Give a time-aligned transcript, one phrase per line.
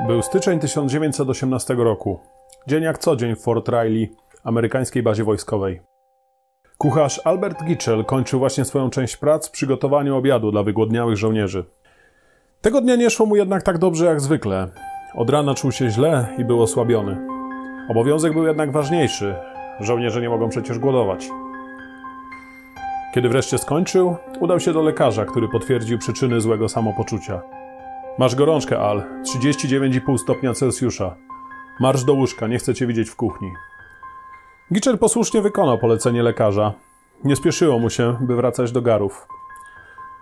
[0.00, 2.20] Był styczeń 1918 roku.
[2.66, 4.12] Dzień jak co dzień w Fort Riley,
[4.44, 5.80] amerykańskiej bazie wojskowej.
[6.78, 11.64] Kucharz Albert Gitchell kończył właśnie swoją część prac w przygotowaniu obiadu dla wygłodniałych żołnierzy.
[12.60, 14.68] Tego dnia nie szło mu jednak tak dobrze jak zwykle.
[15.14, 17.26] Od rana czuł się źle i był osłabiony.
[17.88, 19.34] Obowiązek był jednak ważniejszy.
[19.80, 21.28] Żołnierze nie mogą przecież głodować.
[23.14, 27.42] Kiedy wreszcie skończył, udał się do lekarza, który potwierdził przyczyny złego samopoczucia.
[28.18, 29.02] Masz gorączkę, Al.
[29.22, 31.16] 39,5 stopnia Celsjusza.
[31.80, 33.52] Marsz do łóżka, nie chcę cię widzieć w kuchni.
[34.72, 36.72] Gitcher posłusznie wykonał polecenie lekarza.
[37.24, 39.26] Nie spieszyło mu się, by wracać do garów.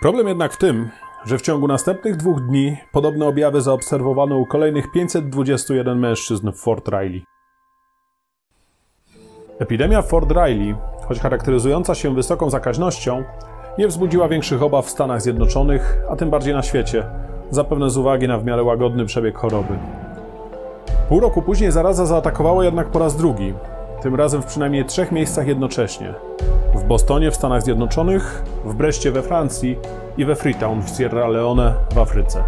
[0.00, 0.88] Problem jednak w tym,
[1.24, 6.88] że w ciągu następnych dwóch dni podobne objawy zaobserwowano u kolejnych 521 mężczyzn w Fort
[6.88, 7.24] Riley.
[9.58, 10.74] Epidemia w Fort Riley,
[11.08, 13.24] choć charakteryzująca się wysoką zakaźnością,
[13.78, 17.06] nie wzbudziła większych obaw w Stanach Zjednoczonych, a tym bardziej na świecie,
[17.50, 19.74] zapewne z uwagi na w miarę łagodny przebieg choroby.
[21.08, 23.54] Pół roku później zaraza zaatakowała jednak po raz drugi,
[24.02, 26.14] tym razem w przynajmniej trzech miejscach jednocześnie.
[26.74, 29.76] W Bostonie w Stanach Zjednoczonych, w Breszcie we Francji
[30.16, 32.44] i we Freetown w Sierra Leone w Afryce.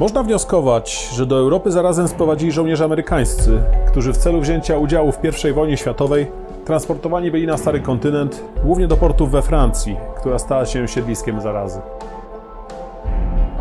[0.00, 5.44] Można wnioskować, że do Europy zarazem sprowadzili żołnierze amerykańscy, którzy w celu wzięcia udziału w
[5.50, 6.26] I wojnie światowej
[6.64, 11.80] transportowani byli na stary kontynent, głównie do portów we Francji, która stała się siedliskiem zarazy.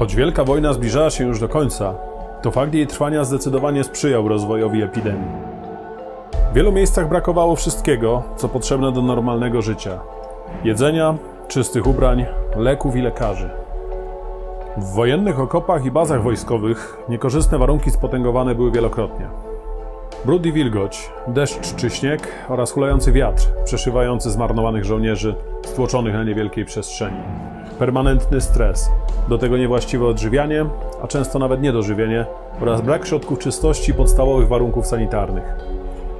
[0.04, 1.94] Choć Wielka Wojna zbliżała się już do końca,
[2.42, 5.32] to fakt jej trwania zdecydowanie sprzyjał rozwojowi epidemii.
[6.52, 10.00] W wielu miejscach brakowało wszystkiego, co potrzebne do normalnego życia:
[10.64, 11.16] jedzenia,
[11.48, 13.50] czystych ubrań, leków i lekarzy.
[14.78, 19.28] W wojennych okopach i bazach wojskowych niekorzystne warunki spotęgowane były wielokrotnie.
[20.26, 26.66] Brud i wilgoć, deszcz czy śnieg oraz hulający wiatr przeszywający zmarnowanych żołnierzy stłoczonych na niewielkiej
[26.66, 27.18] przestrzeni.
[27.84, 28.92] Permanentny stres,
[29.30, 30.66] do tego niewłaściwe odżywianie,
[31.04, 32.26] a często nawet niedożywienie
[32.62, 35.56] oraz brak środków czystości i podstawowych warunków sanitarnych.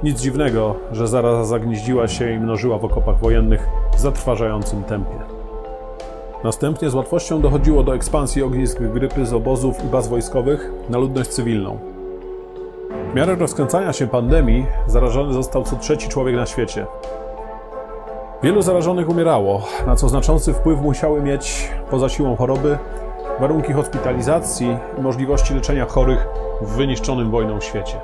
[0.02, 5.16] Nic dziwnego, że zaraza zagnieździła się i mnożyła w okopach wojennych w zatrważającym tempie.
[6.44, 11.30] Następnie z łatwością dochodziło do ekspansji ognisk grypy z obozów i baz wojskowych na ludność
[11.30, 11.78] cywilną.
[13.12, 16.86] W miarę rozkręcania się pandemii zarażony został co trzeci człowiek na świecie.
[18.44, 22.78] Wielu zarażonych umierało, na co znaczący wpływ musiały mieć, poza siłą choroby,
[23.40, 26.26] warunki hospitalizacji i możliwości leczenia chorych
[26.60, 28.00] w wyniszczonym wojną świecie.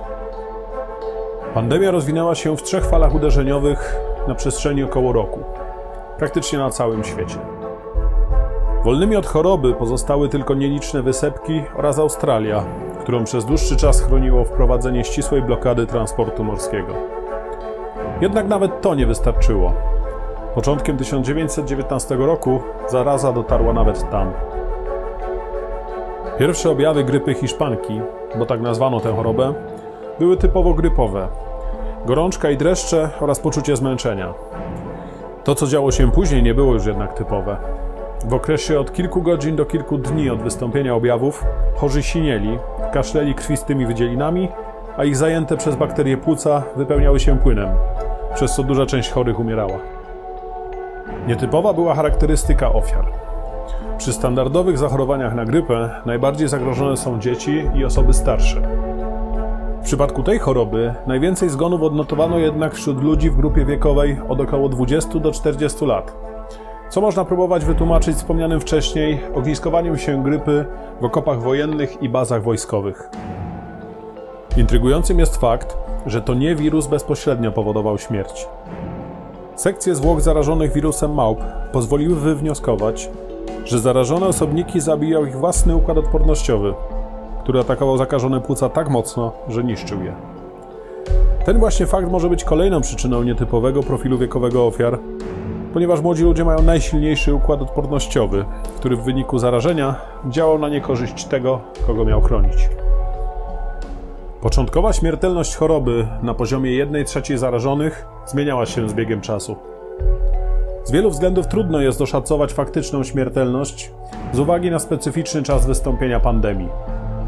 [1.54, 3.96] Pandemia rozwinęła się w trzech falach uderzeniowych
[4.28, 5.40] na przestrzeni około roku,
[6.18, 7.38] praktycznie na całym świecie.
[8.84, 12.64] Wolnymi od choroby pozostały tylko nieliczne wysepki oraz Australia,
[13.00, 16.94] którą przez dłuższy czas chroniło wprowadzenie ścisłej blokady transportu morskiego.
[18.20, 19.89] Jednak nawet to nie wystarczyło.
[20.55, 24.33] Początkiem 1919 roku zaraza dotarła nawet tam.
[26.38, 28.00] Pierwsze objawy grypy hiszpanki,
[28.38, 29.55] bo tak nazwano tę chorobę,
[30.19, 31.28] były typowo grypowe.
[32.06, 34.34] Gorączka i dreszcze oraz poczucie zmęczenia.
[35.44, 37.56] To, co działo się później, nie było już jednak typowe.
[38.25, 41.44] W okresie od kilku godzin do kilku dni od wystąpienia objawów
[41.77, 42.59] chorzy sinieli,
[42.93, 44.49] kaszleli krwistymi wydzielinami,
[44.97, 47.69] a ich zajęte przez bakterie płuca wypełniały się płynem,
[48.34, 50.00] przez co duża część chorych umierała.
[51.27, 53.05] Nietypowa była charakterystyka ofiar.
[53.99, 58.62] Przy standardowych zachorowaniach na grypę najbardziej zagrożone są dzieci i osoby starsze.
[59.81, 64.69] W przypadku tej choroby najwięcej zgonów odnotowano jednak wśród ludzi w grupie wiekowej od około
[64.69, 66.16] 20 do 40 lat,
[66.91, 70.65] co można próbować wytłumaczyć wspomnianym wcześniej ogniskowaniem się grypy
[71.00, 73.11] w okopach wojennych i bazach wojskowych.
[74.56, 78.49] Intrygującym jest fakt, że to nie wirus bezpośrednio powodował śmierć.
[79.60, 81.41] Sekcje zwłok zarażonych wirusem małp
[81.72, 83.10] pozwoliły wywnioskować,
[83.65, 86.75] że zarażone osobniki zabijał ich własny układ odpornościowy,
[87.43, 90.15] który atakował zakażone płuca tak mocno, że niszczył je.
[91.44, 94.99] Ten właśnie fakt może być kolejną przyczyną nietypowego profilu wiekowego ofiar,
[95.72, 98.44] ponieważ młodzi ludzie mają najsilniejszy układ odpornościowy,
[98.76, 99.94] który w wyniku zarażenia
[100.29, 102.69] działał na niekorzyść tego, kogo miał chronić.
[104.40, 109.56] Początkowa śmiertelność choroby na poziomie 1 trzeciej zarażonych zmieniała się z biegiem czasu.
[110.84, 113.92] Z wielu względów trudno jest oszacować faktyczną śmiertelność
[114.32, 116.69] z uwagi na specyficzny czas wystąpienia pandemii,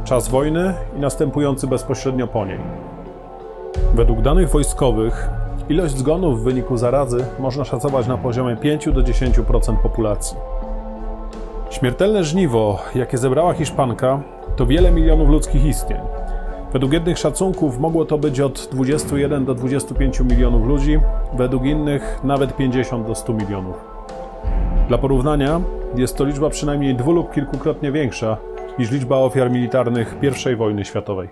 [0.05, 2.59] czas wojny i następujący bezpośrednio po niej.
[3.95, 5.31] Według danych wojskowych
[5.69, 10.37] ilość zgonów w wyniku zarazy można szacować na poziomie 5 do 10% populacji.
[11.71, 14.21] Śmiertelne żniwo, jakie zebrała Hiszpanka,
[14.57, 16.01] to wiele milionów ludzkich istnień
[16.73, 20.99] Według jednych szacunków mogło to być od 21 do 25 milionów ludzi,
[21.37, 23.77] według innych nawet 50 do 100 milionów.
[24.89, 25.61] Dla porównania
[25.97, 28.37] jest to liczba przynajmniej dwu lub kilkukrotnie większa
[28.79, 30.17] niż liczba ofiar militarnych
[30.53, 31.29] I wojny światowej.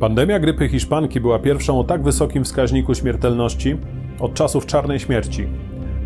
[0.00, 3.76] Pandemia grypy hiszpanki była pierwszą o tak wysokim wskaźniku śmiertelności
[4.20, 5.48] od czasów czarnej śmierci,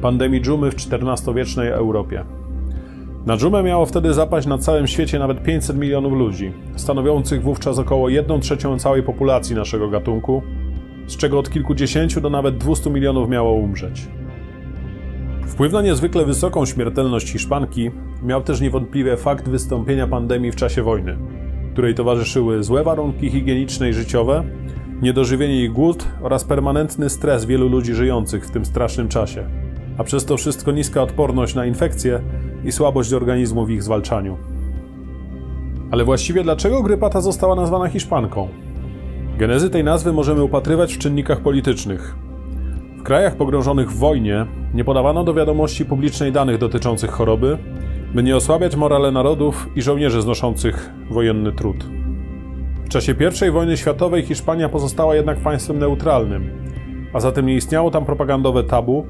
[0.02, 2.24] pandemii dżumy w XIV-wiecznej Europie.
[3.26, 8.08] Na dżumę miało wtedy zapaść na całym świecie nawet 500 milionów ludzi, stanowiących wówczas około
[8.08, 10.42] 1 trzecią całej populacji naszego gatunku,
[11.06, 14.08] z czego od kilkudziesięciu do nawet 200 milionów miało umrzeć.
[15.46, 17.90] Wpływ na niezwykle wysoką śmiertelność Hiszpanki
[18.22, 21.18] miał też niewątpliwie fakt wystąpienia pandemii w czasie wojny,
[21.72, 24.44] której towarzyszyły złe warunki higieniczne i życiowe,
[25.02, 29.46] niedożywienie i głód oraz permanentny stres wielu ludzi żyjących w tym strasznym czasie,
[29.98, 32.20] a przez to wszystko niska odporność na infekcje
[32.64, 34.36] i słabość organizmu w ich zwalczaniu.
[35.90, 38.48] Ale właściwie dlaczego grypa ta została nazwana Hiszpanką?
[39.38, 42.16] Genezy tej nazwy możemy upatrywać w czynnikach politycznych.
[42.98, 47.58] W krajach pogrążonych w wojnie nie podawano do wiadomości publicznej danych dotyczących choroby,
[48.14, 51.84] by nie osłabiać morale narodów i żołnierzy znoszących wojenny trud.
[52.84, 53.14] W czasie
[53.48, 56.50] I wojny światowej Hiszpania pozostała jednak państwem neutralnym,
[57.12, 59.06] a zatem nie istniało tam propagandowe tabu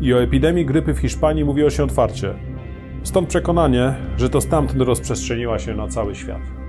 [0.00, 2.51] i o epidemii grypy w Hiszpanii mówiło się otwarcie.
[3.04, 6.61] Stąd przekonanie, że to stamtąd rozprzestrzeniła się na cały świat.